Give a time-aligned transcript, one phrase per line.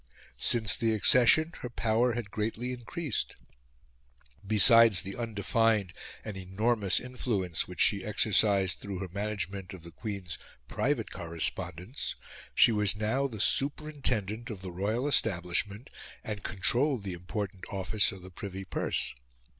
[0.39, 3.35] Since the accession, her power had greatly increased.
[4.43, 5.93] Besides the undefined
[6.25, 12.15] and enormous influence which she exercised through her management of the Queen's private correspondence,
[12.55, 15.91] she was now the superintendent of the royal establishment
[16.23, 19.13] and controlled the important office of Privy Purse.